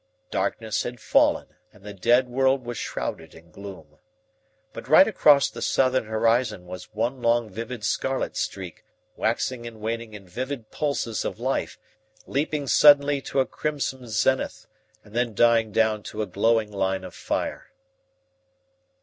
Darkness 0.31 0.81
had 0.81 0.99
fallen 0.99 1.49
and 1.71 1.83
the 1.83 1.93
dead 1.93 2.27
world 2.27 2.65
was 2.65 2.75
shrouded 2.79 3.35
in 3.35 3.51
gloom. 3.51 3.99
But 4.73 4.87
right 4.87 5.07
across 5.07 5.47
the 5.47 5.61
southern 5.61 6.05
horizon 6.05 6.65
was 6.65 6.91
one 6.95 7.21
long 7.21 7.51
vivid 7.51 7.83
scarlet 7.83 8.35
streak, 8.35 8.83
waxing 9.15 9.67
and 9.67 9.79
waning 9.79 10.15
in 10.15 10.27
vivid 10.27 10.71
pulses 10.71 11.23
of 11.23 11.39
life, 11.39 11.77
leaping 12.25 12.65
suddenly 12.65 13.21
to 13.21 13.41
a 13.41 13.45
crimson 13.45 14.07
zenith 14.07 14.65
and 15.03 15.13
then 15.15 15.35
dying 15.35 15.71
down 15.71 16.01
to 16.01 16.23
a 16.23 16.25
glowing 16.25 16.71
line 16.71 17.03
of 17.03 17.13
fire. 17.13 17.71